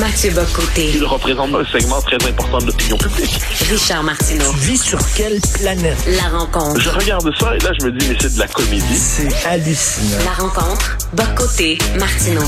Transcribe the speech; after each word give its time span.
Mathieu 0.00 0.30
Bocoté. 0.30 0.90
Il 0.94 1.04
représente 1.04 1.54
un 1.54 1.64
segment 1.66 2.00
très 2.00 2.16
important 2.26 2.58
de 2.58 2.66
l'opinion 2.66 2.96
publique. 2.96 3.38
Richard 3.70 4.02
Martineau. 4.02 4.50
Tu 4.52 4.70
vis 4.70 4.82
sur 4.82 4.98
quelle 5.14 5.38
planète? 5.60 5.98
La 6.06 6.38
rencontre. 6.38 6.80
Je 6.80 6.88
regarde 6.88 7.30
ça 7.38 7.54
et 7.54 7.58
là, 7.58 7.72
je 7.78 7.86
me 7.86 7.92
dis, 7.92 8.08
mais 8.08 8.16
c'est 8.18 8.34
de 8.34 8.38
la 8.38 8.48
comédie. 8.48 8.96
C'est 8.96 9.46
hallucinant. 9.46 10.24
La 10.24 10.32
rencontre. 10.32 10.96
Bocoté. 11.12 11.76
Martineau. 11.98 12.40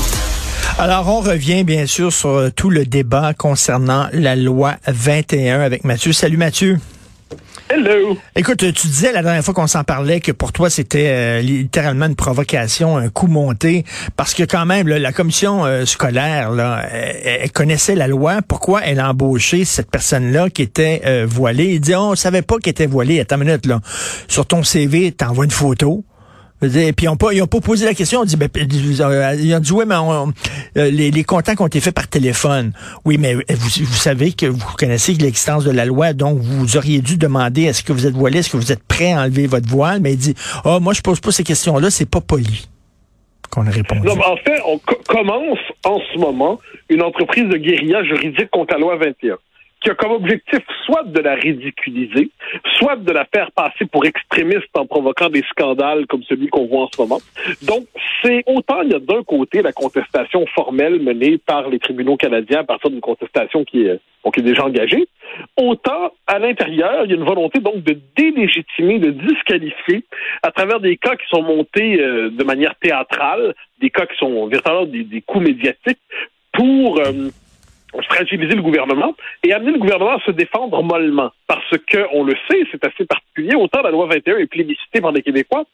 Alors, 0.79 1.07
on 1.07 1.21
revient 1.21 1.63
bien 1.63 1.85
sûr 1.85 2.11
sur 2.11 2.49
tout 2.55 2.71
le 2.71 2.85
débat 2.85 3.33
concernant 3.35 4.07
la 4.11 4.35
loi 4.35 4.75
21 4.87 5.61
avec 5.61 5.83
Mathieu. 5.83 6.13
Salut 6.13 6.37
Mathieu. 6.37 6.79
Hello! 7.67 8.15
Écoute, 8.35 8.59
tu 8.59 8.87
disais 8.87 9.11
la 9.11 9.23
dernière 9.23 9.43
fois 9.43 9.55
qu'on 9.55 9.65
s'en 9.65 9.83
parlait 9.83 10.19
que 10.19 10.31
pour 10.31 10.51
toi, 10.51 10.69
c'était 10.69 11.07
euh, 11.07 11.41
littéralement 11.41 12.05
une 12.05 12.15
provocation, 12.15 12.95
un 12.95 13.09
coup 13.09 13.25
monté, 13.25 13.85
parce 14.15 14.35
que 14.35 14.43
quand 14.43 14.67
même, 14.67 14.87
la 14.87 15.11
commission 15.11 15.65
euh, 15.65 15.83
scolaire, 15.85 16.51
là, 16.51 16.85
elle, 16.91 17.51
connaissait 17.51 17.95
la 17.95 18.07
loi. 18.07 18.43
Pourquoi 18.47 18.81
elle 18.83 18.99
a 18.99 19.09
embauché 19.09 19.65
cette 19.65 19.89
personne-là 19.89 20.51
qui 20.51 20.61
était 20.61 21.01
euh, 21.07 21.25
voilée? 21.27 21.73
Il 21.73 21.79
dit, 21.79 21.95
on 21.95 22.13
savait 22.13 22.43
pas 22.43 22.59
qu'elle 22.59 22.71
était 22.71 22.85
voilée. 22.85 23.19
Attends 23.19 23.37
une 23.37 23.45
minute, 23.45 23.65
là. 23.65 23.81
Sur 24.27 24.45
ton 24.45 24.61
CV, 24.61 25.11
t'envoies 25.11 25.45
une 25.45 25.51
photo. 25.51 26.05
Puis 26.61 26.69
ils 27.01 27.05
n'ont 27.05 27.17
pas, 27.17 27.33
ils 27.33 27.41
ont 27.41 27.47
pas 27.47 27.59
posé 27.59 27.85
la 27.85 27.93
question. 27.93 28.21
On 28.21 28.23
dit, 28.23 28.37
ben, 28.37 28.49
euh, 28.55 29.35
ils 29.39 29.53
ont 29.55 29.59
dit, 29.59 29.71
oui, 29.73 29.83
mais 29.87 29.95
on- 29.95 30.29
euh, 30.77 30.89
les, 30.89 31.11
les 31.11 31.23
contacts 31.23 31.59
ont 31.61 31.67
été 31.67 31.79
faits 31.81 31.93
par 31.93 32.07
téléphone. 32.07 32.71
Oui, 33.03 33.17
mais 33.19 33.33
vous, 33.35 33.41
vous 33.49 33.93
savez 33.93 34.31
que 34.31 34.45
vous 34.45 34.59
connaissez 34.77 35.13
l'existence 35.13 35.63
de 35.65 35.71
la 35.71 35.85
loi, 35.85 36.13
donc 36.13 36.39
vous 36.39 36.77
auriez 36.77 37.01
dû 37.01 37.17
demander 37.17 37.63
est-ce 37.63 37.83
que 37.83 37.91
vous 37.93 38.07
êtes 38.07 38.13
voilé, 38.15 38.39
est-ce 38.39 38.49
que 38.49 38.57
vous 38.57 38.71
êtes 38.71 38.83
prêt 38.83 39.11
à 39.13 39.21
enlever 39.23 39.47
votre 39.47 39.67
voile? 39.69 39.99
Mais 40.01 40.13
il 40.13 40.17
dit, 40.17 40.35
oh, 40.63 40.79
moi 40.79 40.93
je 40.93 41.01
pose 41.01 41.19
pas 41.19 41.31
ces 41.31 41.43
questions-là, 41.43 41.89
c'est 41.89 42.09
pas 42.09 42.21
poli. 42.21 42.67
Qu'on 43.51 43.67
a 43.67 43.69
répondu. 43.69 44.01
Non, 44.07 44.15
mais 44.15 44.25
en 44.25 44.37
fait, 44.37 44.59
on 44.65 44.79
co- 44.79 44.97
commence 45.07 45.59
en 45.85 45.99
ce 46.13 46.17
moment 46.19 46.59
une 46.89 47.03
entreprise 47.03 47.47
de 47.47 47.57
guérilla 47.57 48.03
juridique 48.03 48.49
contre 48.51 48.73
la 48.73 48.79
loi 48.79 48.97
21, 48.97 49.35
qui 49.81 49.89
a 49.89 49.95
comme 49.95 50.11
objectif 50.13 50.59
soit 50.85 51.03
de 51.03 51.19
la 51.19 51.35
ridiculiser, 51.35 52.31
soit 52.77 52.95
de 52.95 53.11
la 53.11 53.25
faire 53.25 53.51
passer 53.51 53.85
pour 53.85 54.05
extrémiste 54.05 54.69
en 54.75 54.85
provoquant 54.85 55.29
des 55.29 55.43
scandales 55.49 56.07
comme 56.07 56.23
celui 56.23 56.47
qu'on 56.47 56.65
voit 56.65 56.83
en 56.83 56.89
ce 56.91 57.01
moment. 57.01 57.19
Donc, 57.61 57.85
c'est 58.23 58.43
autant 58.47 58.81
il 58.81 58.91
y 58.91 58.95
a 58.95 58.99
d'un 58.99 59.23
côté 59.23 59.61
la 59.61 59.73
contestation 59.73 60.45
formelle 60.55 60.99
menée 60.99 61.37
par 61.37 61.69
les 61.69 61.79
tribunaux 61.79 62.17
canadiens 62.17 62.59
à 62.59 62.63
partir 62.63 62.89
d'une 62.89 63.01
contestation 63.01 63.63
qui 63.63 63.85
est, 63.85 63.99
bon, 64.23 64.31
qui 64.31 64.39
est 64.39 64.43
déjà 64.43 64.65
engagée, 64.65 65.07
autant 65.57 66.11
à 66.27 66.39
l'intérieur, 66.39 67.05
il 67.05 67.11
y 67.11 67.13
a 67.13 67.17
une 67.17 67.25
volonté 67.25 67.59
donc 67.59 67.83
de 67.83 67.97
délégitimer, 68.15 68.99
de 68.99 69.11
disqualifier 69.11 70.03
à 70.41 70.51
travers 70.51 70.79
des 70.79 70.97
cas 70.97 71.15
qui 71.15 71.27
sont 71.29 71.43
montés 71.43 71.99
euh, 71.99 72.29
de 72.29 72.43
manière 72.43 72.75
théâtrale, 72.75 73.53
des 73.81 73.89
cas 73.89 74.05
qui 74.05 74.17
sont 74.17 74.47
véritablement 74.47 74.85
des, 74.85 75.03
des 75.03 75.21
coups 75.21 75.45
médiatiques 75.45 75.99
pour 76.53 76.99
euh, 76.99 77.29
fragiliser 78.03 78.55
le 78.55 78.61
gouvernement 78.61 79.15
et 79.43 79.53
amener 79.53 79.71
le 79.71 79.79
gouvernement 79.79 80.17
à 80.17 80.21
se 80.21 80.31
défendre 80.31 80.81
mollement. 80.83 81.31
Parce 81.47 81.77
que, 81.87 82.05
on 82.13 82.23
le 82.23 82.33
sait, 82.49 82.63
c'est 82.71 82.85
assez 82.85 83.05
particulier, 83.05 83.55
autant 83.55 83.81
la 83.81 83.91
loi 83.91 84.07
21 84.07 84.37
est 84.37 84.47
plébiscitée 84.47 85.01
par 85.01 85.11
les 85.11 85.21
Québécois, 85.21 85.65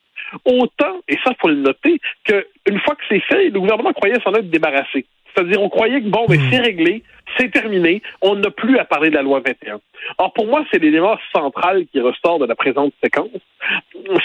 autant, 0.46 1.00
et 1.08 1.18
ça, 1.24 1.32
faut 1.40 1.50
le 1.50 1.56
noter, 1.56 2.00
qu'une 2.26 2.80
fois 2.80 2.96
que 2.96 3.04
c'est 3.10 3.22
fait, 3.22 3.50
le 3.50 3.60
gouvernement 3.60 3.94
croyait 3.94 4.20
s'en 4.24 4.34
être 4.34 4.50
débarrassé. 4.50 5.06
C'est-à-dire, 5.34 5.62
on 5.62 5.70
croyait 5.70 6.02
que, 6.02 6.08
bon, 6.10 6.26
mais 6.30 6.38
c'est 6.50 6.60
réglé, 6.60 7.04
c'est 7.38 7.52
terminé, 7.52 8.02
on 8.22 8.36
n'a 8.36 8.52
plus 8.52 8.78
à 8.78 8.86
parler 8.86 9.10
de 9.10 9.16
la 9.16 9.22
loi 9.22 9.42
21. 9.46 9.80
Or, 10.18 10.34
pour 10.34 10.48
moi, 10.48 10.66
c'est 10.72 10.80
l'élément 10.80 11.18
central 11.34 11.86
qui 11.92 12.00
ressort 12.00 12.40
de 12.40 12.46
la 12.46 12.56
présente 12.56 12.94
séquence. 13.04 13.30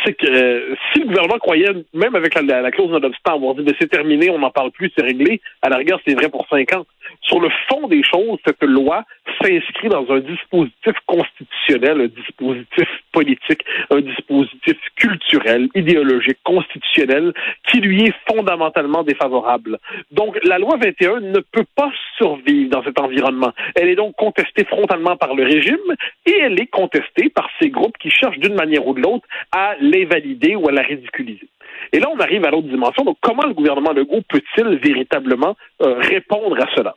C'est 0.05 0.15
que 0.15 0.27
euh, 0.27 0.75
si 0.93 1.01
le 1.01 1.07
gouvernement 1.07 1.39
croyait, 1.39 1.73
même 1.93 2.15
avec 2.15 2.35
la, 2.35 2.43
la, 2.43 2.63
la 2.63 2.71
clause 2.71 2.91
non-obstant, 2.91 3.35
avoir 3.35 3.55
dit, 3.55 3.65
c'est 3.79 3.91
terminé, 3.91 4.31
on 4.31 4.39
n'en 4.39 4.51
parle 4.51 4.71
plus, 4.71 4.91
c'est 4.97 5.05
réglé, 5.05 5.41
à 5.63 5.69
la 5.69 5.77
rigueur, 5.77 6.01
c'est 6.07 6.15
vrai 6.15 6.29
pour 6.31 6.47
cinq 6.49 6.73
ans. 6.73 6.87
Sur 7.23 7.41
le 7.41 7.49
fond 7.69 7.87
des 7.89 8.03
choses, 8.03 8.39
cette 8.45 8.63
loi 8.63 9.05
s'inscrit 9.41 9.89
dans 9.89 10.07
un 10.11 10.21
dispositif 10.21 10.95
constitutionnel, 11.07 12.01
un 12.01 12.07
dispositif 12.07 12.89
politique, 13.13 13.65
un 13.91 14.01
dispositif 14.01 14.77
culturel, 14.97 15.69
idéologique, 15.75 16.39
constitutionnel, 16.45 17.33
qui 17.69 17.81
lui 17.81 18.05
est 18.05 18.15
fondamentalement 18.29 19.03
défavorable. 19.03 19.79
Donc, 20.11 20.39
la 20.45 20.59
loi 20.59 20.77
21 20.81 21.21
ne 21.21 21.41
peut 21.41 21.67
pas 21.75 21.91
survivre 22.17 22.71
dans 22.71 22.86
cet 22.87 23.01
environnement. 23.01 23.53
Elle 23.75 23.89
est 23.89 23.97
donc 23.97 24.15
contestée 24.17 24.65
frontalement 24.65 25.17
par 25.17 25.35
le 25.35 25.45
régime 25.45 25.95
et 26.25 26.39
elle 26.41 26.61
est 26.61 26.67
contestée 26.67 27.29
par 27.29 27.49
ces 27.61 27.69
groupes 27.69 27.99
qui 27.99 28.11
cherchent 28.11 28.39
d'une 28.39 28.55
manière 28.55 28.87
ou 28.87 28.95
de 28.95 29.01
l'autre 29.01 29.27
à 29.53 29.75
l'invalider 29.81 30.55
ou 30.57 30.69
à 30.69 30.73
la 30.73 30.83
ridiculiser. 30.83 31.49
Et 31.93 32.01
là, 32.01 32.09
on 32.11 32.19
arrive 32.19 32.45
à 32.45 32.51
l'autre 32.51 32.69
dimension. 32.69 33.05
Donc, 33.05 33.19
comment 33.21 33.47
le 33.47 33.55
gouvernement 33.55 33.93
Legault 33.93 34.23
peut-il 34.29 34.79
véritablement 34.79 35.57
euh, 35.83 35.99
répondre 35.99 36.57
à 36.57 36.75
cela? 36.75 36.95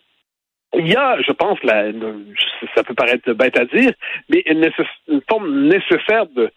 Il 0.75 0.87
y 0.87 0.95
a, 0.95 1.19
je 1.21 1.31
pense, 1.31 1.57
ça 2.75 2.83
peut 2.83 2.93
paraître 2.93 3.31
bête 3.33 3.57
à 3.57 3.65
dire, 3.65 3.91
mais 4.29 4.43
une, 4.45 4.69
une 5.07 5.21
forme 5.27 5.67
nécessaire 5.67 6.27
de, 6.27 6.51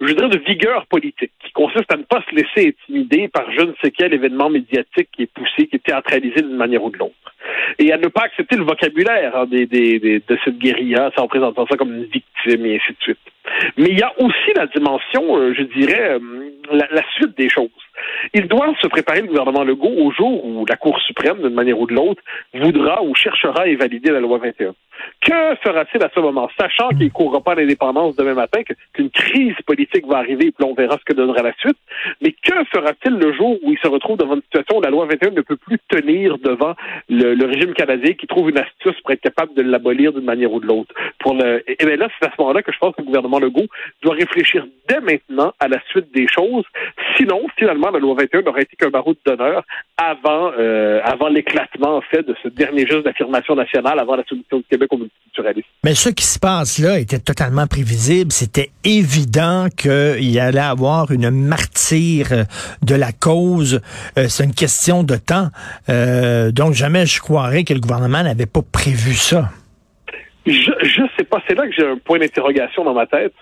je 0.00 0.12
dirais, 0.12 0.28
de 0.28 0.38
vigueur 0.38 0.86
politique, 0.86 1.32
qui 1.44 1.52
consiste 1.52 1.92
à 1.92 1.96
ne 1.96 2.02
pas 2.02 2.22
se 2.28 2.34
laisser 2.34 2.74
intimider 2.74 3.28
par 3.28 3.50
je 3.52 3.62
ne 3.62 3.72
sais 3.82 3.90
quel 3.90 4.14
événement 4.14 4.50
médiatique 4.50 5.08
qui 5.12 5.22
est 5.22 5.32
poussé, 5.32 5.66
qui 5.66 5.76
est 5.76 5.84
théâtralisé 5.84 6.42
d'une 6.42 6.56
manière 6.56 6.82
ou 6.82 6.90
de 6.90 6.98
l'autre. 6.98 7.14
Et 7.78 7.92
à 7.92 7.98
ne 7.98 8.08
pas 8.08 8.22
accepter 8.22 8.56
le 8.56 8.64
vocabulaire 8.64 9.36
hein, 9.36 9.46
des, 9.46 9.66
des, 9.66 9.98
de 10.00 10.38
cette 10.44 10.58
guérilla, 10.58 11.10
en 11.16 11.22
représentant 11.22 11.66
ça 11.66 11.76
comme 11.76 11.94
une 11.94 12.04
victime 12.04 12.66
et 12.66 12.76
ainsi 12.76 12.92
de 12.92 13.02
suite. 13.02 13.18
Mais 13.76 13.88
il 13.90 13.98
y 13.98 14.02
a 14.02 14.12
aussi 14.18 14.52
la 14.54 14.66
dimension, 14.66 15.38
euh, 15.38 15.54
je 15.54 15.62
dirais, 15.62 16.18
euh, 16.18 16.18
la, 16.70 17.02
suite 17.16 17.36
des 17.36 17.48
choses. 17.48 17.70
Il 18.34 18.46
doit 18.46 18.72
se 18.80 18.86
préparer, 18.88 19.22
le 19.22 19.28
gouvernement 19.28 19.64
Legault, 19.64 19.94
au 19.96 20.12
jour 20.12 20.44
où 20.44 20.66
la 20.66 20.76
Cour 20.76 21.00
suprême, 21.00 21.38
d'une 21.38 21.54
manière 21.54 21.78
ou 21.78 21.86
de 21.86 21.94
l'autre, 21.94 22.22
voudra 22.54 23.02
ou 23.02 23.14
cherchera 23.14 23.62
à 23.62 23.66
invalider 23.66 24.10
la 24.10 24.20
loi 24.20 24.38
21. 24.38 24.74
Que 25.20 25.56
fera-t-il 25.62 26.02
à 26.02 26.10
ce 26.14 26.20
moment, 26.20 26.48
sachant 26.58 26.90
qu'il 26.90 27.06
ne 27.06 27.10
courra 27.10 27.40
pas 27.40 27.56
l'indépendance 27.56 28.14
demain 28.14 28.34
matin, 28.34 28.60
qu'une 28.92 29.10
crise 29.10 29.56
politique 29.66 30.06
va 30.06 30.18
arriver, 30.18 30.46
et 30.46 30.52
puis 30.52 30.64
on 30.64 30.74
verra 30.74 30.96
ce 30.96 31.04
que 31.04 31.12
donnera 31.12 31.42
la 31.42 31.52
suite, 31.54 31.76
mais 32.22 32.30
que 32.30 32.64
fera-t-il 32.72 33.14
le 33.14 33.32
jour 33.32 33.58
où 33.62 33.72
il 33.72 33.78
se 33.78 33.88
retrouve 33.88 34.16
devant 34.16 34.36
une 34.36 34.42
situation 34.42 34.78
où 34.78 34.80
la 34.80 34.90
loi 34.90 35.06
21 35.06 35.30
ne 35.30 35.40
peut 35.40 35.56
plus 35.56 35.78
tenir 35.88 36.38
devant 36.38 36.74
le, 37.08 37.34
régime 37.46 37.74
canadien 37.74 38.12
qui 38.12 38.26
trouve 38.26 38.50
une 38.50 38.58
astuce 38.58 39.00
pour 39.00 39.10
être 39.10 39.20
capable 39.20 39.54
de 39.54 39.62
l'abolir 39.62 40.12
d'une 40.12 40.24
manière 40.24 40.52
ou 40.52 40.60
de 40.60 40.66
l'autre? 40.66 40.94
Pour 41.18 41.34
le, 41.34 41.64
et 41.66 41.84
bien 41.84 41.96
là, 41.96 42.08
c'est 42.18 42.28
à 42.28 42.30
ce 42.30 42.40
moment-là 42.40 42.62
que 42.62 42.72
je 42.72 42.78
pense 42.78 42.94
que 42.94 43.00
le 43.00 43.06
gouvernement 43.06 43.40
Legault 43.40 43.66
doit 44.02 44.14
réfléchir 44.14 44.66
dès 44.88 45.00
maintenant 45.00 45.52
à 45.58 45.66
la 45.66 45.80
suite 45.90 46.12
des 46.12 46.28
choses. 46.28 46.64
Sinon, 47.16 47.46
finalement, 47.56 47.90
la 47.90 47.98
loi 47.98 48.14
21 48.14 48.42
n'aurait 48.42 48.62
été 48.62 48.76
qu'un 48.76 48.90
barreau 48.90 49.14
d'honneur 49.26 49.64
avant, 49.96 50.52
euh, 50.58 51.00
avant 51.02 51.28
l'éclatement, 51.28 51.96
en 51.96 52.02
fait, 52.02 52.22
de 52.22 52.36
ce 52.42 52.48
dernier 52.48 52.86
geste 52.86 53.02
d'affirmation 53.02 53.56
nationale, 53.56 53.98
avant 53.98 54.14
la 54.14 54.24
solution 54.24 54.58
du 54.58 54.64
Québec 54.64 54.92
au 54.92 55.07
multiculturalisme. 55.08 55.68
Mais 55.84 55.94
ce 55.94 56.08
qui 56.08 56.24
se 56.24 56.38
passe 56.38 56.78
là 56.78 56.98
était 56.98 57.18
totalement 57.18 57.66
prévisible. 57.66 58.32
C'était 58.32 58.70
évident 58.84 59.68
qu'il 59.76 60.30
y 60.30 60.38
allait 60.38 60.58
avoir 60.58 61.10
une 61.10 61.30
martyre 61.30 62.46
de 62.82 62.94
la 62.94 63.12
cause. 63.12 63.80
Euh, 64.18 64.26
c'est 64.28 64.44
une 64.44 64.54
question 64.54 65.02
de 65.02 65.16
temps. 65.16 65.48
Euh, 65.88 66.50
donc 66.50 66.74
jamais 66.74 67.06
je 67.06 67.20
croirais 67.20 67.64
que 67.64 67.74
le 67.74 67.80
gouvernement 67.80 68.22
n'avait 68.22 68.46
pas 68.46 68.62
prévu 68.62 69.14
ça. 69.14 69.50
Je 70.46 70.72
je 70.82 71.02
sais 71.16 71.24
pas, 71.24 71.42
c'est 71.46 71.54
là 71.54 71.66
que 71.66 71.72
j'ai 71.76 71.86
un 71.86 71.98
point 71.98 72.18
d'interrogation 72.18 72.84
dans 72.84 72.94
ma 72.94 73.06
tête. 73.06 73.34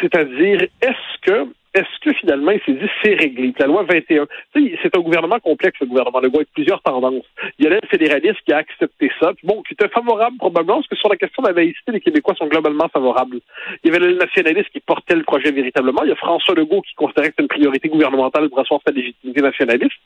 C'est-à-dire, 0.00 0.62
est-ce 0.82 1.20
que 1.22 1.46
est-ce 1.74 1.98
que 2.00 2.12
finalement 2.14 2.52
il 2.52 2.60
s'est 2.64 2.72
dit 2.72 2.90
c'est 3.02 3.14
réglé? 3.14 3.52
La 3.58 3.66
loi 3.66 3.82
21, 3.82 4.26
tu 4.54 4.68
sais, 4.68 4.78
c'est 4.82 4.96
un 4.96 5.00
gouvernement 5.00 5.40
complexe, 5.40 5.78
le 5.80 5.86
gouvernement 5.86 6.20
Legault, 6.20 6.38
avec 6.38 6.52
plusieurs 6.52 6.80
tendances. 6.82 7.24
Il 7.58 7.64
y 7.64 7.68
a 7.68 7.70
le 7.70 7.80
fédéraliste 7.90 8.40
qui 8.46 8.52
a 8.52 8.58
accepté 8.58 9.10
ça, 9.20 9.32
puis 9.34 9.46
bon, 9.46 9.62
qui 9.62 9.74
était 9.74 9.88
favorable 9.88 10.36
probablement, 10.38 10.76
parce 10.76 10.88
que 10.88 10.96
sur 10.96 11.08
la 11.08 11.16
question 11.16 11.42
de 11.42 11.48
la 11.48 11.54
laïcité, 11.54 11.92
les 11.92 12.00
Québécois 12.00 12.34
sont 12.36 12.46
globalement 12.46 12.88
favorables. 12.88 13.40
Il 13.82 13.90
y 13.92 13.94
avait 13.94 14.06
le 14.06 14.14
nationaliste 14.14 14.70
qui 14.70 14.80
portait 14.80 15.16
le 15.16 15.24
projet 15.24 15.50
véritablement. 15.50 16.02
Il 16.04 16.10
y 16.10 16.12
a 16.12 16.16
François 16.16 16.54
Legault 16.54 16.82
qui 16.82 16.94
considérait 16.94 17.28
que 17.28 17.32
c'était 17.32 17.42
une 17.42 17.48
priorité 17.48 17.88
gouvernementale 17.88 18.48
pour 18.48 18.60
asseoir 18.60 18.80
sa 18.86 18.92
légitimité 18.92 19.40
nationaliste. 19.40 19.98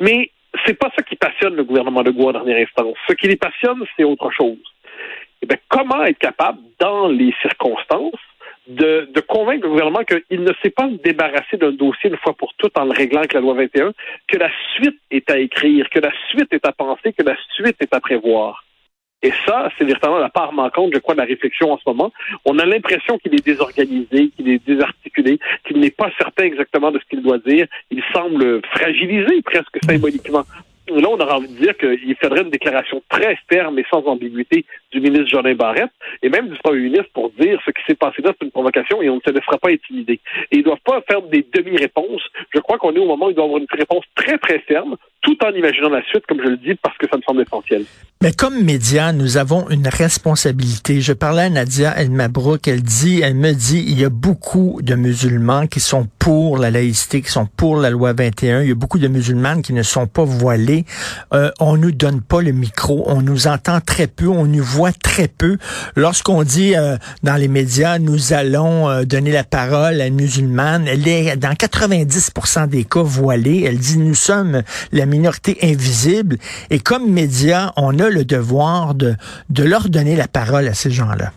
Mais 0.00 0.30
c'est 0.66 0.78
pas 0.78 0.90
ça 0.96 1.02
qui 1.02 1.16
passionne 1.16 1.54
le 1.54 1.64
gouvernement 1.64 2.02
Legault 2.02 2.30
en 2.30 2.32
dernière 2.32 2.66
instance. 2.66 2.96
Ce 3.08 3.14
qui 3.14 3.28
les 3.28 3.36
passionne, 3.36 3.84
c'est 3.96 4.04
autre 4.04 4.30
chose. 4.32 4.58
Eh 5.42 5.46
bien, 5.46 5.58
comment 5.68 6.02
être 6.04 6.18
capable, 6.18 6.58
dans 6.78 7.06
les 7.08 7.34
circonstances, 7.42 8.18
de, 8.66 9.08
de 9.12 9.20
convaincre 9.20 9.64
le 9.64 9.70
gouvernement 9.70 10.04
qu'il 10.04 10.42
ne 10.42 10.52
sait 10.62 10.70
pas 10.70 10.88
se 10.88 11.02
débarrasser 11.02 11.56
d'un 11.56 11.72
dossier 11.72 12.10
une 12.10 12.16
fois 12.16 12.34
pour 12.34 12.54
toutes 12.54 12.78
en 12.78 12.84
le 12.84 12.92
réglant 12.92 13.20
avec 13.20 13.34
la 13.34 13.40
loi 13.40 13.54
21, 13.54 13.92
que 14.28 14.38
la 14.38 14.50
suite 14.74 14.98
est 15.10 15.30
à 15.30 15.38
écrire, 15.38 15.88
que 15.90 15.98
la 15.98 16.12
suite 16.30 16.52
est 16.52 16.66
à 16.66 16.72
penser, 16.72 17.12
que 17.12 17.22
la 17.22 17.36
suite 17.54 17.76
est 17.80 17.94
à 17.94 18.00
prévoir. 18.00 18.64
Et 19.22 19.32
ça, 19.46 19.70
c'est 19.78 19.84
véritablement 19.84 20.20
la 20.20 20.28
part 20.28 20.52
manquante, 20.52 20.90
je 20.92 20.98
crois, 20.98 21.14
de 21.14 21.20
la 21.20 21.26
réflexion 21.26 21.72
en 21.72 21.78
ce 21.78 21.82
moment. 21.86 22.12
On 22.44 22.58
a 22.58 22.66
l'impression 22.66 23.16
qu'il 23.18 23.34
est 23.34 23.44
désorganisé, 23.44 24.30
qu'il 24.36 24.48
est 24.50 24.64
désarticulé, 24.66 25.38
qu'il 25.66 25.78
n'est 25.80 25.90
pas 25.90 26.10
certain 26.18 26.44
exactement 26.44 26.90
de 26.90 26.98
ce 26.98 27.04
qu'il 27.06 27.22
doit 27.22 27.38
dire. 27.38 27.66
Il 27.90 28.02
semble 28.12 28.60
fragilisé 28.66 29.40
presque 29.42 29.78
symboliquement 29.82 30.44
là, 30.88 31.08
on 31.08 31.18
aura 31.18 31.36
envie 31.36 31.48
de 31.48 31.58
dire 31.58 31.76
qu'il 31.76 32.16
faudrait 32.20 32.42
une 32.42 32.50
déclaration 32.50 33.02
très 33.08 33.38
ferme 33.48 33.78
et 33.78 33.84
sans 33.90 34.04
ambiguïté 34.04 34.64
du 34.92 35.00
ministre 35.00 35.28
Jolin 35.28 35.54
Barrette 35.54 35.90
et 36.22 36.28
même 36.28 36.48
du 36.48 36.58
premier 36.58 36.82
ministre 36.82 37.10
pour 37.12 37.30
dire 37.30 37.60
ce 37.64 37.70
qui 37.70 37.82
s'est 37.86 37.94
passé 37.94 38.22
là, 38.22 38.32
c'est 38.38 38.44
une 38.44 38.52
provocation 38.52 39.02
et 39.02 39.10
on 39.10 39.16
ne 39.16 39.20
se 39.26 39.32
laissera 39.32 39.58
pas 39.58 39.70
intimider. 39.70 40.20
Et 40.50 40.56
ils 40.56 40.58
ne 40.58 40.64
doivent 40.64 40.78
pas 40.84 41.02
faire 41.08 41.22
des 41.22 41.46
demi-réponses. 41.52 42.22
Je 42.54 42.60
crois 42.60 42.78
qu'on 42.78 42.94
est 42.94 42.98
au 42.98 43.06
moment 43.06 43.26
où 43.26 43.30
ils 43.30 43.34
doivent 43.34 43.46
avoir 43.46 43.60
une 43.60 43.66
réponse 43.70 44.04
très, 44.14 44.38
très 44.38 44.58
ferme, 44.60 44.96
tout 45.24 45.36
en 45.42 45.50
imaginant 45.50 45.88
la 45.88 46.02
suite, 46.02 46.24
comme 46.28 46.38
je 46.42 46.50
le 46.50 46.56
dis, 46.58 46.74
parce 46.74 46.96
que 46.98 47.06
ça 47.10 47.16
me 47.16 47.22
semble 47.22 47.42
essentiel. 47.42 47.84
Mais 48.22 48.32
comme 48.32 48.62
médias, 48.62 49.12
nous 49.12 49.36
avons 49.36 49.68
une 49.68 49.86
responsabilité. 49.86 51.00
Je 51.02 51.12
parlais 51.12 51.42
à 51.42 51.50
Nadia 51.50 51.94
El 51.98 52.10
Mabrouk, 52.10 52.66
elle 52.68 52.82
dit, 52.82 53.20
elle 53.22 53.34
me 53.34 53.52
dit, 53.52 53.84
il 53.86 54.00
y 54.00 54.04
a 54.04 54.08
beaucoup 54.08 54.80
de 54.82 54.94
musulmans 54.94 55.66
qui 55.66 55.80
sont 55.80 56.08
pour 56.18 56.56
la 56.56 56.70
laïcité, 56.70 57.20
qui 57.20 57.30
sont 57.30 57.46
pour 57.46 57.76
la 57.76 57.90
loi 57.90 58.14
21. 58.14 58.62
Il 58.62 58.68
y 58.68 58.72
a 58.72 58.74
beaucoup 58.74 58.98
de 58.98 59.08
musulmanes 59.08 59.60
qui 59.60 59.74
ne 59.74 59.82
sont 59.82 60.06
pas 60.06 60.24
voilées. 60.24 60.86
Euh, 61.34 61.50
on 61.60 61.76
nous 61.76 61.92
donne 61.92 62.22
pas 62.22 62.40
le 62.40 62.52
micro, 62.52 63.04
on 63.06 63.20
nous 63.20 63.46
entend 63.46 63.80
très 63.80 64.06
peu, 64.06 64.28
on 64.28 64.46
nous 64.46 64.64
voit 64.64 64.92
très 64.92 65.28
peu. 65.28 65.58
Lorsqu'on 65.96 66.44
dit 66.44 66.76
euh, 66.76 66.96
dans 67.22 67.36
les 67.36 67.48
médias, 67.48 67.98
nous 67.98 68.32
allons 68.32 68.88
euh, 68.88 69.04
donner 69.04 69.32
la 69.32 69.44
parole 69.44 70.00
à 70.00 70.06
une 70.06 70.14
musulmane, 70.14 70.88
elle 70.88 71.06
est 71.06 71.36
dans 71.36 71.52
90% 71.52 72.68
des 72.68 72.84
cas 72.84 73.02
voilée. 73.02 73.64
Elle 73.66 73.78
dit, 73.78 73.98
nous 73.98 74.14
sommes 74.14 74.62
la 74.92 75.04
minorité 75.14 75.56
invisible. 75.62 76.36
Et 76.70 76.78
comme 76.78 77.10
médias, 77.10 77.72
on 77.76 77.98
a 77.98 78.08
le 78.10 78.24
devoir 78.24 78.94
de, 78.94 79.14
de 79.50 79.64
leur 79.64 79.88
donner 79.88 80.16
la 80.16 80.28
parole 80.28 80.66
à 80.66 80.74
ces 80.74 80.90
gens-là. 80.90 81.30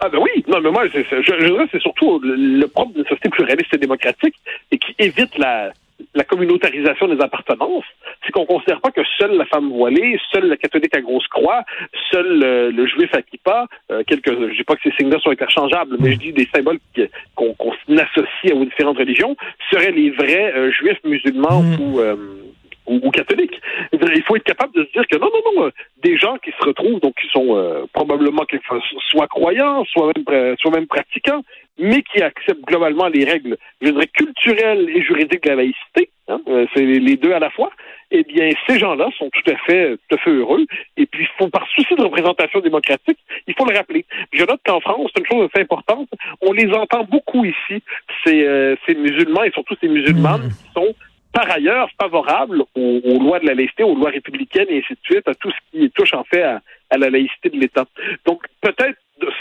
Ah 0.00 0.08
ben 0.08 0.18
oui, 0.18 0.44
non 0.48 0.60
mais 0.60 0.70
moi 0.70 0.82
je, 0.88 1.00
je, 1.00 1.46
dirais 1.46 1.66
c'est 1.70 1.80
surtout 1.80 2.18
le, 2.18 2.34
le 2.34 2.66
propre 2.66 2.92
d'une 2.92 3.04
société 3.04 3.28
pluraliste 3.30 3.72
et 3.72 3.78
démocratique 3.78 4.34
et 4.70 4.78
qui 4.78 4.94
évite 4.98 5.38
la, 5.38 5.72
la 6.14 6.24
communautarisation 6.24 7.08
des 7.08 7.20
appartenances, 7.20 7.84
c'est 8.24 8.32
qu'on 8.32 8.46
considère 8.46 8.80
pas 8.80 8.90
que 8.90 9.02
seule 9.18 9.36
la 9.36 9.44
femme 9.46 9.70
voilée, 9.70 10.18
seule 10.32 10.48
le 10.48 10.56
catholique 10.56 10.94
à 10.96 11.00
grosse 11.00 11.26
croix, 11.28 11.62
seul 12.10 12.38
le 12.74 12.86
juif 12.86 13.14
à 13.14 13.22
kippa, 13.22 13.66
euh, 13.90 14.02
quelques, 14.06 14.30
je 14.30 14.56
dis 14.56 14.64
pas 14.64 14.76
que 14.76 14.82
ces 14.82 14.92
signes-là 14.96 15.18
sont 15.20 15.30
interchangeables, 15.30 15.96
mais 16.00 16.12
je 16.12 16.18
dis 16.18 16.32
des 16.32 16.48
symboles 16.54 16.78
qu'on 17.34 17.54
associe 17.98 18.52
aux 18.54 18.64
différentes 18.64 18.98
religions, 18.98 19.36
seraient 19.70 19.92
les 19.92 20.10
vrais 20.10 20.54
euh, 20.54 20.70
juifs 20.72 21.00
musulmans 21.04 21.62
mm. 21.62 21.80
ou 21.80 22.00
euh, 22.88 23.00
ou, 23.02 23.10
catholiques. 23.10 23.60
Il 23.92 24.22
faut 24.22 24.36
être 24.36 24.44
capable 24.44 24.74
de 24.74 24.84
se 24.84 24.92
dire 24.92 25.06
que 25.10 25.16
non, 25.18 25.28
non, 25.32 25.52
non, 25.52 25.66
euh, 25.66 25.70
des 26.02 26.16
gens 26.16 26.36
qui 26.38 26.50
se 26.50 26.64
retrouvent, 26.64 27.00
donc 27.00 27.14
qui 27.20 27.28
sont 27.28 27.56
euh, 27.56 27.84
probablement 27.92 28.44
soit 29.10 29.28
croyants, 29.28 29.84
soit 29.84 30.12
même, 30.14 30.24
euh, 30.30 30.54
soit 30.58 30.70
même 30.70 30.86
pratiquants, 30.86 31.42
mais 31.78 32.02
qui 32.02 32.22
acceptent 32.22 32.64
globalement 32.66 33.08
les 33.08 33.24
règles, 33.24 33.56
je 33.80 33.90
dirais, 33.90 34.06
culturelles 34.08 34.88
et 34.88 35.02
juridiques 35.02 35.42
de 35.42 35.50
la 35.50 35.56
laïcité, 35.56 36.10
hein, 36.28 36.40
c'est 36.74 36.82
les 36.82 37.16
deux 37.16 37.32
à 37.32 37.38
la 37.38 37.50
fois, 37.50 37.70
eh 38.10 38.22
bien, 38.22 38.50
ces 38.66 38.78
gens-là 38.78 39.10
sont 39.18 39.28
tout 39.30 39.50
à 39.50 39.56
fait, 39.66 39.96
tout 40.08 40.14
à 40.14 40.18
fait 40.18 40.30
heureux. 40.30 40.64
Et 40.96 41.06
puis, 41.06 41.28
faut, 41.36 41.48
par 41.48 41.66
souci 41.68 41.94
de 41.94 42.02
représentation 42.02 42.60
démocratique, 42.60 43.18
il 43.46 43.54
faut 43.58 43.66
le 43.66 43.76
rappeler. 43.76 44.06
Je 44.32 44.44
note 44.44 44.60
qu'en 44.64 44.80
France, 44.80 45.10
c'est 45.14 45.20
une 45.20 45.26
chose 45.26 45.50
assez 45.52 45.62
importante. 45.62 46.08
On 46.40 46.52
les 46.52 46.72
entend 46.72 47.04
beaucoup 47.04 47.44
ici, 47.44 47.82
ces, 48.24 48.76
ces 48.86 48.94
musulmans 48.94 49.42
et 49.42 49.50
surtout 49.50 49.74
ces 49.80 49.88
musulmanes 49.88 50.46
mmh. 50.46 50.50
qui 50.50 50.72
sont 50.72 50.94
par 51.36 51.50
ailleurs 51.50 51.90
favorable 52.00 52.64
aux, 52.74 53.18
lois 53.20 53.38
de 53.40 53.46
la 53.46 53.54
laïcité, 53.54 53.82
aux 53.82 53.94
lois 53.94 54.10
républicaines 54.10 54.68
et 54.70 54.78
ainsi 54.78 54.94
de 54.94 54.98
suite, 55.02 55.28
à 55.28 55.34
tout 55.34 55.50
ce 55.50 55.56
qui 55.70 55.90
touche 55.90 56.14
en 56.14 56.24
fait 56.24 56.42
à, 56.42 56.62
à 56.88 56.96
la 56.96 57.10
laïcité 57.10 57.50
de 57.50 57.58
l'État. 57.58 57.84
Donc 58.24 58.46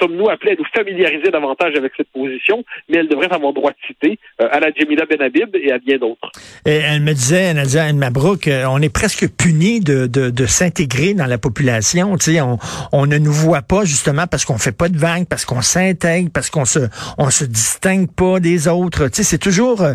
sommes-nous 0.06 0.30
appelés 0.30 0.52
à 0.52 0.56
nous 0.56 0.66
familiariser 0.76 1.32
davantage 1.32 1.74
avec 1.78 1.94
cette 1.98 2.10
position, 2.10 2.64
mais 2.90 2.98
elle 2.98 3.08
devrait 3.08 3.32
avoir 3.32 3.54
droit 3.54 3.72
de 3.72 3.78
citer 3.88 4.20
euh, 4.42 4.48
à 4.52 4.60
la 4.60 4.72
Jamila 4.72 5.06
Benhabib 5.06 5.56
et 5.56 5.72
à 5.72 5.80
bien 5.80 5.98
d'autres. 5.98 6.32
Et 6.66 6.76
elle 6.76 7.02
me 7.02 7.14
disait, 7.14 7.54
Nadia 7.54 7.92
Mabrouk, 7.94 8.48
euh, 8.48 8.66
on 8.70 8.82
est 8.82 8.94
presque 8.94 9.28
puni 9.30 9.80
de, 9.80 10.08
de, 10.08 10.30
de 10.30 10.46
s'intégrer 10.46 11.14
dans 11.14 11.26
la 11.26 11.38
population. 11.38 12.18
Tu 12.18 12.34
sais, 12.34 12.42
on, 12.42 12.58
on 12.92 13.06
ne 13.06 13.18
nous 13.18 13.32
voit 13.32 13.62
pas 13.62 13.86
justement 13.86 14.28
parce 14.28 14.46
qu'on 14.46 14.58
fait 14.58 14.76
pas 14.76 14.90
de 14.90 14.98
vagues, 14.98 15.26
parce 15.28 15.46
qu'on 15.46 15.62
s'intègre, 15.62 16.30
parce 16.34 16.50
qu'on 16.50 16.66
se 16.66 16.80
on 17.18 17.30
se 17.30 17.46
distingue 17.46 18.10
pas 18.12 18.40
des 18.40 18.68
autres. 18.68 19.08
Tu 19.08 19.18
sais, 19.18 19.24
c'est 19.24 19.38
toujours 19.38 19.82
euh, 19.82 19.94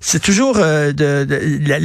c'est 0.00 0.22
toujours 0.22 0.56
de, 0.56 1.26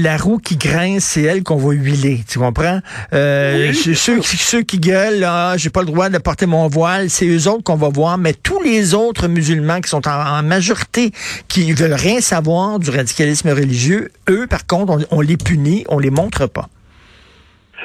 la, 0.01 0.18
roue 0.18 0.38
qui 0.38 0.57
grince, 0.57 1.04
c'est 1.04 1.24
elle 1.24 1.44
qu'on 1.44 1.57
va 1.57 1.74
huiler. 1.74 2.22
Tu 2.27 2.39
comprends? 2.39 2.80
Euh, 3.13 3.74
ceux, 3.74 4.22
ceux 4.22 4.62
qui 4.62 4.80
gueulent, 4.80 5.24
ah, 5.24 5.56
j'ai 5.57 5.69
pas 5.69 5.81
le 5.81 5.88
droit 5.88 6.10
de 6.10 6.18
porter 6.18 6.45
mon 6.45 6.68
voile, 6.68 7.10
c'est 7.10 7.27
eux 7.27 7.48
autres 7.48 7.63
qu'on 7.66 7.76
va 7.76 7.90
voir, 7.90 8.18
mais 8.18 8.34
tous 8.34 8.62
les 8.62 8.94
autres 8.94 9.28
musulmans 9.28 9.82
qui 9.82 9.90
sont 9.90 10.08
en, 10.08 10.44
majorité, 10.44 11.12
qui 11.50 11.74
veulent 11.74 11.94
rien 11.94 12.22
savoir 12.22 12.80
du 12.80 12.90
radicalisme 12.90 13.50
religieux, 13.50 14.12
eux, 14.30 14.48
par 14.48 14.66
contre, 14.66 15.06
on, 15.12 15.22
les 15.22 15.36
punit, 15.36 15.84
on 15.90 16.00
les 16.00 16.12
montre 16.12 16.48
pas. 16.48 16.70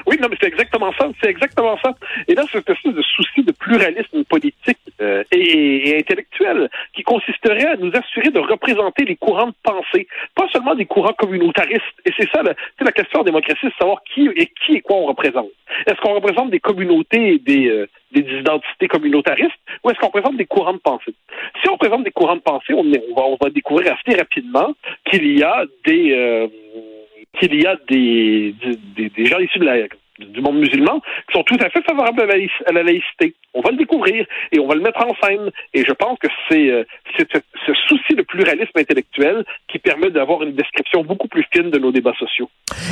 Oui, 0.06 0.16
non, 0.20 0.28
mais 0.30 0.36
c'est 0.40 0.48
exactement 0.48 0.92
ça. 0.98 1.08
C'est 1.22 1.30
exactement 1.30 1.76
ça. 1.82 1.94
Et 2.28 2.34
là, 2.34 2.44
c'est 2.50 2.58
espèce 2.58 2.94
de 2.94 3.02
souci 3.02 3.42
de 3.42 3.52
pluralisme 3.52 4.24
politique 4.24 4.78
euh, 5.00 5.24
et, 5.32 5.96
intellectuel 5.98 6.70
qui 6.94 7.02
consisterait 7.02 7.66
à 7.66 7.76
nous 7.76 7.90
assurer 7.94 8.30
de 8.30 8.40
représenter 8.40 9.04
les 9.04 9.16
courants 9.16 9.48
de 9.48 9.54
pensée, 9.62 10.06
pas 10.34 10.48
seulement 10.52 10.74
des 10.74 10.86
courants 10.86 11.12
communautaristes. 11.12 11.82
Et 12.06 12.12
c'est 12.18 12.28
ça, 12.30 12.42
c'est 12.78 12.84
la 12.84 12.92
question 12.92 13.20
en 13.20 13.24
démocratie, 13.24 13.60
c'est 13.62 13.78
savoir 13.78 14.02
qui 14.14 14.28
et 14.36 14.46
qui 14.46 14.76
et 14.76 14.80
quoi 14.80 14.96
on 14.96 15.06
représente. 15.06 15.50
Est-ce 15.86 16.00
qu'on 16.00 16.14
représente 16.14 16.50
des 16.50 16.60
communautés 16.60 17.38
des, 17.38 17.68
euh, 17.68 17.88
des 18.12 18.20
identités 18.20 18.88
communautaristes? 18.88 19.59
Ou 19.82 19.90
est-ce 19.90 19.98
qu'on 19.98 20.06
représente 20.06 20.36
des 20.36 20.46
courants 20.46 20.74
de 20.74 20.78
pensée? 20.78 21.14
Si 21.62 21.68
on 21.68 21.72
représente 21.72 22.04
des 22.04 22.10
courants 22.10 22.36
de 22.36 22.40
pensée, 22.42 22.74
on, 22.74 22.82
va, 22.82 23.24
on 23.24 23.38
va 23.40 23.50
découvrir 23.50 23.94
assez 23.94 24.16
rapidement 24.16 24.74
qu'il 25.04 25.38
y 25.38 25.42
a 25.42 25.64
des 25.86 26.12
euh, 26.12 26.48
qu'il 27.38 27.54
y 27.54 27.66
a 27.66 27.76
des, 27.88 28.54
des, 28.96 29.08
des 29.08 29.26
gens 29.26 29.38
issus 29.38 29.60
de 29.60 29.64
la 29.64 29.86
du 30.26 30.40
monde 30.40 30.58
musulman 30.58 31.00
qui 31.28 31.32
sont 31.34 31.42
tout 31.44 31.58
à 31.60 31.70
fait 31.70 31.82
favorables 31.82 32.20
à 32.22 32.72
la, 32.72 32.82
laïcité. 32.82 33.34
On 33.54 33.62
va 33.62 33.70
le 33.70 33.76
découvrir 33.76 34.26
et 34.52 34.60
on 34.60 34.68
va 34.68 34.74
le 34.74 34.80
mettre 34.80 35.00
en 35.04 35.14
scène. 35.26 35.50
Et 35.74 35.84
je 35.84 35.92
pense 35.92 36.18
que 36.18 36.28
c'est 36.48 36.70
euh, 36.70 36.84
ce 37.18 37.72
souci 37.88 38.14
de 38.14 38.22
pluralisme 38.22 38.76
intellectuel 38.76 39.44
qui 39.68 39.78
permet 39.78 40.10
d'avoir 40.10 40.42
une 40.42 40.52
description 40.52 41.02
beaucoup 41.02 41.28
plus 41.28 41.44
fine 41.52 41.70
de 41.70 41.78
nos 41.78 41.90
débats 41.90 42.14
sociaux. 42.18 42.48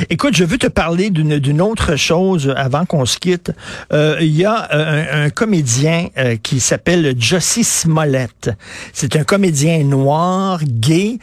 Écoute, 0.09 0.35
je 0.35 0.43
veux 0.43 0.57
te 0.57 0.67
parler 0.67 1.09
d'une 1.09 1.61
autre 1.61 1.95
chose 1.95 2.53
avant 2.57 2.85
qu'on 2.85 3.05
se 3.05 3.17
quitte. 3.17 3.51
Euh, 3.93 4.17
il 4.19 4.35
y 4.35 4.45
a 4.45 4.67
euh, 4.73 5.25
un, 5.25 5.29
comédien 5.29 6.07
qui 6.43 6.59
s'appelle 6.59 7.13
Jussie 7.19 7.63
Smollett. 7.63 8.51
C'est 8.93 9.15
un 9.15 9.23
comédien 9.23 9.83
noir, 9.83 10.59
gay, 10.63 11.17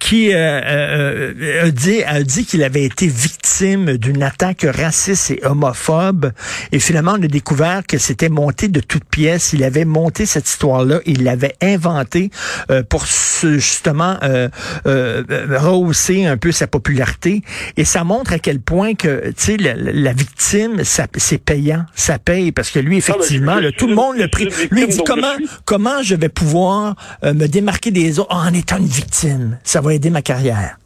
qui 0.00 0.32
a 0.32 1.70
dit, 1.70 2.02
a 2.04 2.22
dit 2.22 2.46
qu'il 2.46 2.62
avait 2.64 2.84
été 2.84 3.06
victime 3.06 3.96
d'une 3.98 4.22
attaque 4.22 4.62
raciste 4.62 5.25
c'est 5.26 5.44
homophobe. 5.44 6.30
Et 6.72 6.78
finalement, 6.78 7.14
on 7.18 7.22
a 7.22 7.26
découvert 7.26 7.82
que 7.86 7.98
c'était 7.98 8.28
monté 8.28 8.68
de 8.68 8.80
toutes 8.80 9.04
pièces. 9.04 9.52
Il 9.52 9.64
avait 9.64 9.84
monté 9.84 10.24
cette 10.24 10.48
histoire-là, 10.48 11.00
il 11.04 11.24
l'avait 11.24 11.56
inventée 11.60 12.30
euh, 12.70 12.82
pour 12.82 13.04
justement 13.06 14.16
euh, 14.22 14.48
euh, 14.86 15.24
rehausser 15.58 16.26
un 16.26 16.36
peu 16.36 16.52
sa 16.52 16.66
popularité. 16.66 17.42
Et 17.76 17.84
ça 17.84 18.04
montre 18.04 18.32
à 18.32 18.38
quel 18.38 18.60
point 18.60 18.94
que, 18.94 19.28
tu 19.30 19.34
sais, 19.36 19.56
la, 19.56 20.12
victime, 20.12 20.82
c'est 20.84 21.38
payant, 21.38 21.84
ça 21.94 22.18
paye 22.18 22.52
parce 22.52 22.70
que 22.70 22.78
lui, 22.78 23.02
ah, 23.02 23.12
ben, 23.12 23.16
effectivement, 23.16 23.56
tout 23.76 23.88
le 23.88 23.94
monde 23.94 24.16
le 24.16 24.28
prie. 24.28 24.48
Lui 24.70 24.82
il 24.82 24.88
dit 24.88 25.00
comment 25.04 25.34
comment 25.64 26.02
je 26.02 26.14
vais 26.14 26.28
pouvoir 26.28 26.94
me 27.22 27.46
démarquer 27.46 27.90
des 27.90 28.18
autres? 28.18 28.34
En 28.34 28.52
étant 28.54 28.76
une 28.78 28.86
victime. 28.86 29.58
Ça 29.64 29.80
va 29.80 29.94
aider 29.94 30.10
ma 30.10 30.22
carrière. 30.22 30.76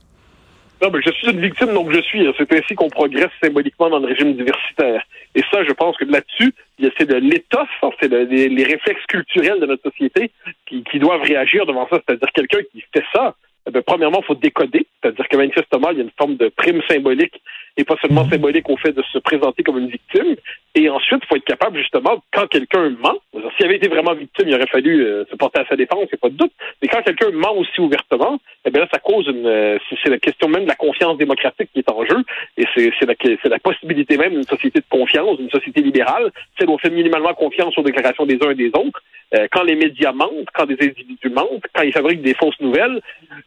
Non, 0.83 0.91
mais 0.91 1.01
je 1.05 1.11
suis 1.13 1.31
une 1.31 1.41
victime, 1.41 1.75
donc 1.75 1.93
je 1.93 2.01
suis. 2.01 2.27
C'est 2.39 2.53
ainsi 2.53 2.75
qu'on 2.75 2.89
progresse 2.89 3.31
symboliquement 3.43 3.91
dans 3.91 3.99
le 3.99 4.07
régime 4.07 4.35
diversitaire. 4.35 5.05
Et 5.35 5.43
ça, 5.53 5.63
je 5.65 5.73
pense 5.73 5.97
que 5.97 6.05
là-dessus, 6.05 6.55
c'est 6.99 7.09
de 7.09 7.17
l'étoffe, 7.17 7.69
c'est 8.01 8.09
les, 8.09 8.65
réflexes 8.65 9.05
culturels 9.07 9.61
de 9.61 9.67
notre 9.67 9.83
société 9.83 10.31
qui, 10.67 10.83
qui 10.85 10.99
doivent 10.99 11.23
réagir 11.23 11.67
devant 11.67 11.87
ça. 11.89 12.01
C'est-à-dire 12.07 12.29
quelqu'un 12.33 12.61
qui 12.73 12.83
fait 12.95 13.05
ça, 13.13 13.35
eh 13.69 13.83
premièrement, 13.83 14.21
il 14.23 14.27
faut 14.27 14.35
décoder, 14.35 14.87
c'est-à-dire 15.03 15.29
que 15.29 15.37
manifestement, 15.37 15.91
il 15.91 15.99
y 15.99 16.01
a 16.01 16.05
une 16.05 16.11
forme 16.17 16.37
de 16.37 16.49
prime 16.49 16.81
symbolique 16.89 17.41
et 17.77 17.85
pas 17.85 17.97
seulement 18.01 18.25
mhm. 18.25 18.31
symbolique 18.31 18.69
au 18.69 18.77
fait 18.77 18.93
de 18.93 19.03
se 19.03 19.19
présenter 19.19 19.63
comme 19.63 19.79
une 19.79 19.89
victime. 19.89 20.37
Et 20.77 20.89
ensuite, 20.89 21.21
il 21.25 21.27
faut 21.27 21.37
être 21.37 21.45
capable, 21.45 21.79
justement, 21.79 22.23
quand 22.33 22.47
quelqu'un 22.47 22.91
ment, 22.91 23.17
s'il 23.57 23.67
avait 23.67 23.77
été 23.77 23.89
vraiment 23.89 24.15
victime, 24.15 24.49
il 24.49 24.55
aurait 24.55 24.69
fallu 24.69 25.05
euh, 25.05 25.25
se 25.29 25.35
porter 25.35 25.61
à 25.61 25.67
sa 25.67 25.75
défense, 25.75 26.05
il 26.05 26.09
n'y 26.13 26.15
a 26.15 26.23
pas 26.23 26.29
de 26.29 26.37
doute. 26.37 26.53
Mais 26.81 26.87
quand 26.87 27.03
quelqu'un 27.03 27.31
ment 27.33 27.57
aussi 27.57 27.81
ouvertement, 27.81 28.39
eh 28.65 28.71
bien 28.71 28.83
là, 28.83 28.89
ça 28.93 29.01
cause 29.01 29.27
une... 29.27 29.47
Euh, 29.47 29.79
c'est 30.03 30.11
la 30.11 30.19
question 30.19 30.49
même 30.49 30.63
de 30.63 30.69
la 30.69 30.77
confiance 30.77 31.19
démocratique 31.19 31.71
qui 31.73 31.81
est 31.81 31.91
en 31.91 32.05
jeu. 32.05 32.23
Et 32.57 32.65
c'est 32.75 33.07
la, 33.07 33.15
la 33.45 33.59
possibilité 33.59 34.17
même 34.17 34.35
d'une 34.35 34.45
société 34.45 34.79
de 34.79 34.85
confiance, 34.89 35.39
d'une 35.39 35.51
société 35.51 35.81
libérale, 35.81 36.31
celle 36.57 36.69
où 36.69 36.75
on 36.75 36.79
fait 36.79 36.91
minimalement 36.91 37.35
confiance 37.35 37.77
aux 37.77 37.83
déclarations 37.83 38.27
des 38.27 38.39
uns 38.41 38.51
et 38.51 38.55
des 38.55 38.69
autres. 38.69 39.03
Euh, 39.35 39.47
quand 39.51 39.63
les 39.63 39.77
médias 39.77 40.13
mentent, 40.13 40.49
quand 40.55 40.67
des 40.67 40.77
individus 40.81 41.31
mentent, 41.31 41.65
quand 41.73 41.83
ils 41.83 41.93
fabriquent 41.93 42.23
des 42.23 42.35
fausses 42.35 42.59
nouvelles, 42.61 43.01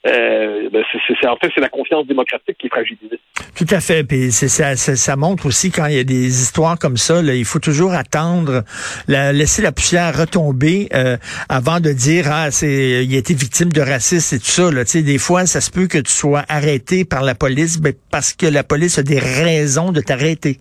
ben 0.03 0.83
c'est, 1.07 1.27
en 1.27 1.35
fait, 1.37 1.51
c'est 1.53 1.61
la 1.61 1.69
confiance 1.69 2.05
démocratique 2.07 2.57
qui 2.57 2.67
est 2.67 2.69
fragilisée. 2.69 3.19
Tout 3.55 3.67
à 3.69 3.81
fait. 3.81 4.03
Puis 4.03 4.31
ça, 4.31 4.75
ça, 4.75 5.15
montre 5.15 5.45
aussi 5.45 5.71
quand 5.71 5.85
il 5.85 5.95
y 5.95 5.99
a 5.99 6.03
des 6.03 6.41
histoires 6.41 6.79
comme 6.79 6.97
ça, 6.97 7.12
il 7.21 7.45
faut 7.45 7.59
toujours 7.59 7.93
attendre, 7.93 8.63
la, 9.07 9.33
laisser 9.33 9.61
la 9.61 9.71
poussière 9.71 10.17
retomber 10.17 10.87
euh, 10.93 11.17
avant 11.49 11.79
de 11.79 11.91
dire 11.91 12.25
ah 12.31 12.51
c'est 12.51 13.05
il 13.05 13.15
a 13.15 13.17
été 13.17 13.33
victime 13.33 13.71
de 13.71 13.81
racisme 13.81 14.35
et 14.35 14.39
tout 14.39 14.45
ça. 14.45 14.71
Là. 14.71 14.85
Tu 14.85 14.91
sais, 14.91 15.01
des 15.01 15.17
fois, 15.17 15.45
ça 15.45 15.61
se 15.61 15.71
peut 15.71 15.87
que 15.87 15.97
tu 15.97 16.11
sois 16.11 16.43
arrêté 16.49 17.05
par 17.05 17.23
la 17.23 17.35
police 17.35 17.79
ben, 17.79 17.93
parce 18.11 18.33
que 18.33 18.45
la 18.45 18.63
police 18.63 18.97
a 18.97 19.03
des 19.03 19.19
raisons 19.19 19.91
de 19.91 20.01
t'arrêter. 20.01 20.59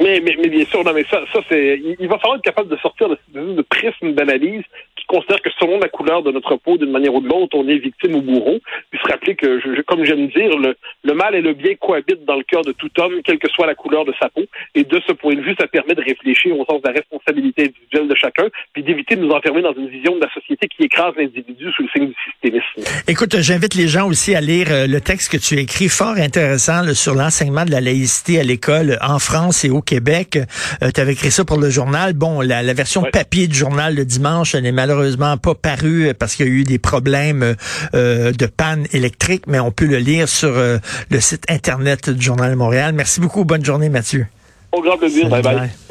Mais, 0.00 0.20
mais, 0.24 0.36
mais 0.40 0.48
bien 0.48 0.64
sûr, 0.66 0.84
non, 0.84 0.92
mais 0.92 1.04
ça, 1.10 1.20
ça 1.32 1.40
c'est, 1.48 1.80
il 1.98 2.08
va 2.08 2.18
falloir 2.18 2.36
être 2.36 2.44
capable 2.44 2.68
de 2.68 2.76
sortir 2.76 3.08
de, 3.08 3.18
de, 3.34 3.54
de 3.54 3.62
prisme 3.62 4.12
d'analyse 4.12 4.62
considère 5.08 5.40
que 5.42 5.50
selon 5.58 5.78
la 5.80 5.88
couleur 5.88 6.22
de 6.22 6.30
notre 6.30 6.54
peau, 6.56 6.76
d'une 6.78 6.90
manière 6.92 7.14
ou 7.14 7.20
de 7.20 7.28
l'autre, 7.28 7.56
on 7.56 7.66
est 7.68 7.78
victime 7.78 8.14
ou 8.14 8.22
bourreau. 8.22 8.58
Puis 8.90 9.00
se 9.02 9.10
rappeler 9.10 9.34
que, 9.34 9.58
je, 9.60 9.80
comme 9.82 10.04
j'aime 10.04 10.28
dire, 10.28 10.56
le, 10.56 10.76
le 11.04 11.14
mal 11.14 11.34
et 11.34 11.40
le 11.40 11.54
bien 11.54 11.74
cohabitent 11.80 12.24
dans 12.26 12.36
le 12.36 12.44
cœur 12.44 12.62
de 12.62 12.72
tout 12.72 12.90
homme, 12.98 13.14
quelle 13.24 13.38
que 13.38 13.48
soit 13.50 13.66
la 13.66 13.74
couleur 13.74 14.04
de 14.04 14.12
sa 14.20 14.28
peau. 14.28 14.42
Et 14.74 14.84
de 14.84 15.00
ce 15.06 15.12
point 15.12 15.34
de 15.34 15.40
vue, 15.40 15.54
ça 15.58 15.66
permet 15.66 15.94
de 15.94 16.02
réfléchir 16.02 16.56
au 16.58 16.64
sens 16.66 16.80
de 16.82 16.86
la 16.88 16.94
responsabilité 16.94 17.62
individuelle 17.64 18.08
de 18.08 18.14
chacun, 18.14 18.46
puis 18.74 18.82
d'éviter 18.82 19.16
de 19.16 19.22
nous 19.22 19.30
enfermer 19.32 19.62
dans 19.62 19.74
une 19.74 19.88
vision 19.88 20.14
de 20.16 20.20
la 20.20 20.32
société 20.32 20.68
qui 20.68 20.84
écrase 20.84 21.14
l'individu 21.16 21.72
sous 21.74 21.82
le 21.84 21.88
signe 21.94 22.08
du 22.08 22.14
systémisme. 22.30 23.00
Écoute, 23.08 23.34
j'invite 23.40 23.74
les 23.74 23.88
gens 23.88 24.06
aussi 24.08 24.34
à 24.34 24.40
lire 24.42 24.66
euh, 24.70 24.86
le 24.86 25.00
texte 25.00 25.32
que 25.32 25.38
tu 25.38 25.56
as 25.56 25.62
écrit, 25.62 25.88
fort 25.88 26.16
intéressant, 26.18 26.82
là, 26.82 26.92
sur 26.94 27.14
l'enseignement 27.14 27.64
de 27.64 27.70
la 27.70 27.80
laïcité 27.80 28.40
à 28.40 28.42
l'école 28.42 28.98
en 29.00 29.18
France 29.18 29.64
et 29.64 29.70
au 29.70 29.80
Québec. 29.80 30.36
Euh, 30.82 30.90
tu 30.94 31.00
avais 31.00 31.12
écrit 31.14 31.30
ça 31.30 31.44
pour 31.44 31.58
le 31.58 31.70
journal. 31.70 32.12
Bon, 32.12 32.40
la, 32.42 32.62
la 32.62 32.74
version 32.74 32.98
Ouais. 33.02 33.10
papier 33.12 33.46
du 33.46 33.54
journal 33.56 33.94
le 33.94 34.04
dimanche 34.04 34.54
n'est 34.56 34.72
malheureusement 34.72 34.97
pas 35.42 35.54
parue 35.54 36.12
parce 36.18 36.34
qu'il 36.34 36.46
y 36.46 36.48
a 36.48 36.52
eu 36.52 36.64
des 36.64 36.78
problèmes 36.78 37.54
euh, 37.94 38.32
de 38.32 38.46
panne 38.46 38.86
électrique, 38.92 39.44
mais 39.46 39.60
on 39.60 39.70
peut 39.70 39.86
le 39.86 39.98
lire 39.98 40.28
sur 40.28 40.56
euh, 40.56 40.78
le 41.10 41.20
site 41.20 41.44
Internet 41.48 42.10
du 42.10 42.24
Journal 42.24 42.50
de 42.50 42.56
Montréal. 42.56 42.92
Merci 42.94 43.20
beaucoup. 43.20 43.44
Bonne 43.44 43.64
journée, 43.64 43.88
Mathieu. 43.88 44.26
Au 44.72 44.82
grand 44.82 44.98
plaisir. 44.98 45.28
Bye 45.28 45.42
bye. 45.42 45.56
Bye. 45.56 45.70